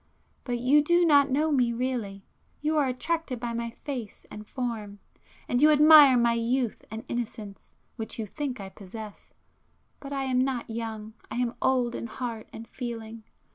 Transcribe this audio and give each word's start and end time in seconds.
But 0.45 0.57
you 0.57 0.83
do 0.83 1.05
not 1.05 1.29
know 1.29 1.51
me 1.51 1.71
really,—you 1.73 2.75
are 2.75 2.87
attracted 2.87 3.39
by 3.39 3.53
my 3.53 3.69
face 3.69 4.25
and 4.31 4.47
form,—and 4.47 5.61
you 5.61 5.69
admire 5.69 6.17
my 6.17 6.33
youth 6.33 6.83
and 6.89 7.05
innocence, 7.07 7.75
which 7.97 8.17
you 8.17 8.25
think 8.25 8.59
I 8.59 8.69
possess. 8.69 9.31
But 9.99 10.11
I 10.11 10.23
am 10.23 10.43
not 10.43 10.67
young—I 10.71 11.35
am 11.35 11.53
old 11.61 11.93
in 11.93 12.07
heart 12.07 12.49
and 12.51 12.67
feeling. 12.67 13.25